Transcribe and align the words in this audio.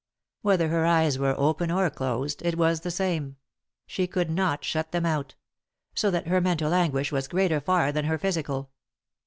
Whether 0.41 0.69
her 0.69 0.83
eyes 0.83 1.19
were 1.19 1.35
open 1.37 1.69
or 1.69 1.87
closed 1.91 2.41
it 2.43 2.57
was 2.57 2.81
the 2.81 2.89
same; 2.89 3.37
she 3.85 4.07
could 4.07 4.31
not 4.31 4.63
shut 4.63 4.91
them 4.91 5.05
out— 5.05 5.35
so 5.93 6.09
that 6.09 6.25
her 6.25 6.41
mental 6.41 6.73
anguish 6.73 7.11
was 7.11 7.27
greater 7.27 7.61
far 7.61 7.91
than 7.91 8.05
her 8.05 8.17
physical. 8.17 8.71